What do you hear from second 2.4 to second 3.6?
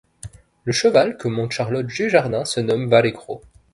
se nomme Valegro.